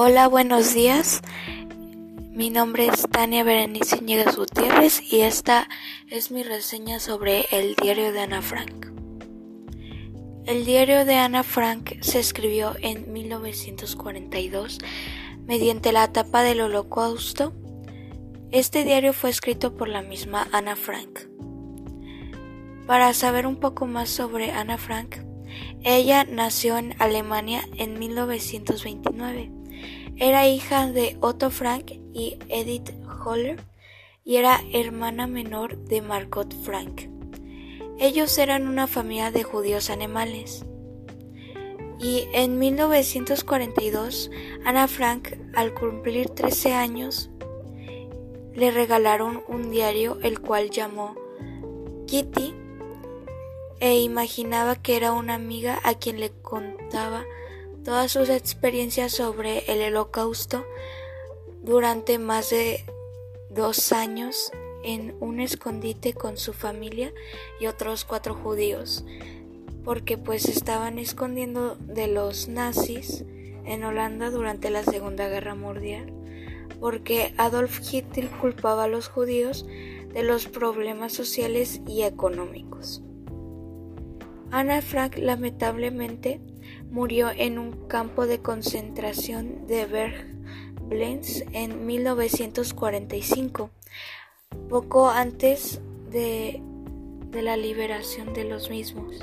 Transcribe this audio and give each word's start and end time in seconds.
Hola, 0.00 0.28
buenos 0.28 0.74
días. 0.74 1.22
Mi 2.30 2.50
nombre 2.50 2.86
es 2.86 3.08
Tania 3.10 3.42
Berenice 3.42 3.96
Iñiguez 3.96 4.36
Gutiérrez 4.36 5.02
y 5.12 5.22
esta 5.22 5.68
es 6.06 6.30
mi 6.30 6.44
reseña 6.44 7.00
sobre 7.00 7.46
el 7.50 7.74
diario 7.74 8.12
de 8.12 8.20
Ana 8.20 8.40
Frank. 8.40 8.86
El 10.46 10.64
diario 10.64 11.04
de 11.04 11.16
Ana 11.16 11.42
Frank 11.42 12.00
se 12.00 12.20
escribió 12.20 12.76
en 12.80 13.12
1942 13.12 14.78
mediante 15.48 15.90
la 15.90 16.04
etapa 16.04 16.44
del 16.44 16.60
Holocausto. 16.60 17.52
Este 18.52 18.84
diario 18.84 19.12
fue 19.12 19.30
escrito 19.30 19.76
por 19.76 19.88
la 19.88 20.02
misma 20.02 20.46
Ana 20.52 20.76
Frank. 20.76 21.22
Para 22.86 23.12
saber 23.14 23.48
un 23.48 23.56
poco 23.56 23.86
más 23.86 24.10
sobre 24.10 24.52
Ana 24.52 24.78
Frank, 24.78 25.16
ella 25.82 26.22
nació 26.22 26.78
en 26.78 26.94
Alemania 27.00 27.68
en 27.76 27.98
1929 27.98 29.58
era 30.18 30.48
hija 30.48 30.90
de 30.90 31.16
Otto 31.20 31.50
Frank 31.50 31.92
y 32.12 32.38
Edith 32.48 32.90
Holler 33.24 33.62
y 34.24 34.36
era 34.36 34.60
hermana 34.72 35.26
menor 35.26 35.76
de 35.76 36.02
Margot 36.02 36.52
Frank. 36.64 37.02
Ellos 38.00 38.36
eran 38.38 38.66
una 38.66 38.86
familia 38.86 39.30
de 39.30 39.44
judíos 39.44 39.90
animales. 39.90 40.64
Y 42.00 42.28
en 42.32 42.58
1942, 42.58 44.30
Ana 44.64 44.86
Frank, 44.86 45.30
al 45.54 45.72
cumplir 45.74 46.30
13 46.30 46.74
años, 46.74 47.30
le 48.54 48.70
regalaron 48.70 49.42
un 49.48 49.70
diario 49.70 50.18
el 50.22 50.40
cual 50.40 50.70
llamó 50.70 51.14
Kitty 52.06 52.54
e 53.80 54.00
imaginaba 54.00 54.76
que 54.76 54.96
era 54.96 55.12
una 55.12 55.34
amiga 55.34 55.78
a 55.84 55.94
quien 55.94 56.18
le 56.18 56.30
contaba 56.30 57.24
todas 57.84 58.12
sus 58.12 58.28
experiencias 58.28 59.12
sobre 59.12 59.64
el 59.70 59.92
holocausto 59.92 60.64
durante 61.62 62.18
más 62.18 62.50
de 62.50 62.84
dos 63.50 63.92
años 63.92 64.52
en 64.84 65.16
un 65.20 65.40
escondite 65.40 66.12
con 66.12 66.36
su 66.36 66.52
familia 66.52 67.12
y 67.60 67.66
otros 67.66 68.04
cuatro 68.04 68.34
judíos, 68.34 69.04
porque 69.84 70.16
pues 70.16 70.46
estaban 70.46 70.98
escondiendo 70.98 71.76
de 71.76 72.08
los 72.08 72.48
nazis 72.48 73.24
en 73.64 73.84
Holanda 73.84 74.30
durante 74.30 74.70
la 74.70 74.84
Segunda 74.84 75.28
Guerra 75.28 75.54
Mundial, 75.54 76.12
porque 76.80 77.34
Adolf 77.36 77.80
Hitler 77.92 78.28
culpaba 78.40 78.84
a 78.84 78.88
los 78.88 79.08
judíos 79.08 79.66
de 80.12 80.22
los 80.22 80.46
problemas 80.46 81.12
sociales 81.12 81.80
y 81.86 82.02
económicos. 82.02 83.02
Ana 84.50 84.80
Frank 84.80 85.18
lamentablemente 85.18 86.40
murió 86.90 87.30
en 87.30 87.58
un 87.58 87.88
campo 87.88 88.26
de 88.26 88.40
concentración 88.40 89.66
de 89.66 89.86
Berg-Belsen 89.86 91.54
en 91.54 91.86
1945, 91.86 93.70
poco 94.68 95.08
antes 95.08 95.80
de, 96.10 96.62
de 97.30 97.42
la 97.42 97.56
liberación 97.56 98.32
de 98.34 98.44
los 98.44 98.70
mismos. 98.70 99.16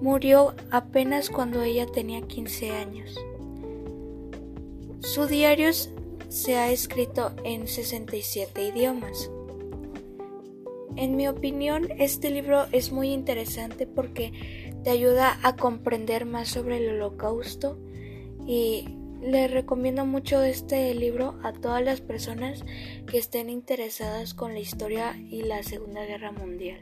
Murió 0.00 0.54
apenas 0.70 1.28
cuando 1.28 1.62
ella 1.62 1.86
tenía 1.86 2.20
15 2.20 2.70
años. 2.70 3.18
Su 5.00 5.26
diario 5.26 5.70
se 6.28 6.56
ha 6.56 6.70
escrito 6.70 7.32
en 7.42 7.66
67 7.66 8.62
idiomas. 8.62 9.30
En 10.96 11.16
mi 11.16 11.28
opinión, 11.28 11.88
este 11.98 12.30
libro 12.30 12.66
es 12.72 12.92
muy 12.92 13.10
interesante 13.10 13.86
porque 13.86 14.67
te 14.84 14.90
ayuda 14.90 15.38
a 15.42 15.56
comprender 15.56 16.26
más 16.26 16.48
sobre 16.48 16.78
el 16.78 16.94
holocausto 16.94 17.78
y 18.46 18.88
le 19.20 19.48
recomiendo 19.48 20.06
mucho 20.06 20.42
este 20.42 20.94
libro 20.94 21.38
a 21.42 21.52
todas 21.52 21.82
las 21.82 22.00
personas 22.00 22.64
que 23.06 23.18
estén 23.18 23.50
interesadas 23.50 24.34
con 24.34 24.54
la 24.54 24.60
historia 24.60 25.16
y 25.16 25.42
la 25.42 25.62
Segunda 25.62 26.04
Guerra 26.04 26.32
Mundial. 26.32 26.80